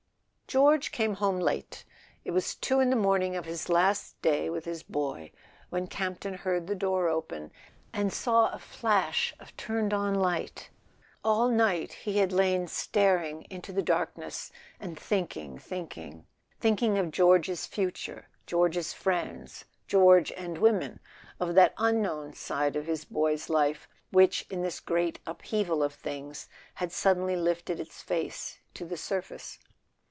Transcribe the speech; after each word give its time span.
George 0.47 0.91
came 0.91 1.13
home 1.13 1.39
late. 1.39 1.85
It 2.25 2.31
was 2.31 2.55
two 2.55 2.81
in 2.81 2.89
the 2.89 2.97
morning 2.97 3.37
of 3.37 3.45
his 3.45 3.69
last 3.69 4.21
day 4.21 4.49
with 4.49 4.65
his 4.65 4.83
boy 4.83 5.31
when 5.69 5.87
Campton 5.87 6.33
heard 6.33 6.67
the 6.67 6.75
door 6.75 7.07
open, 7.07 7.53
and 7.93 8.11
saw 8.11 8.49
a 8.51 8.59
flash 8.59 9.33
of 9.39 9.55
turned 9.55 9.93
on 9.93 10.13
light. 10.13 10.69
All 11.23 11.47
night 11.47 11.93
he 11.93 12.17
had 12.17 12.33
lain 12.33 12.67
staring 12.67 13.43
into 13.43 13.71
the 13.71 13.81
darkness, 13.81 14.51
and 14.77 14.99
thinking, 14.99 15.57
thinking: 15.57 16.27
thinking 16.59 16.97
of 16.97 17.11
George's 17.11 17.65
future, 17.65 18.27
George's 18.45 18.91
friends., 18.91 19.63
George 19.87 20.33
and 20.33 20.57
women, 20.57 20.99
of 21.39 21.55
that 21.55 21.73
unknown 21.77 22.33
side 22.33 22.75
of 22.75 22.87
his 22.87 23.05
boy's 23.05 23.47
life 23.49 23.87
which, 24.11 24.45
in 24.49 24.63
this 24.63 24.81
great 24.81 25.17
upheaval 25.25 25.81
of 25.81 25.93
things, 25.93 26.49
had 26.73 26.91
suddenly 26.91 27.37
lifted 27.37 27.79
its 27.79 28.01
face 28.01 28.59
to 28.73 28.83
the 28.83 28.97
surface. 28.97 29.57